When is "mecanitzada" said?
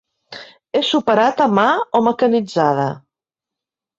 2.07-2.87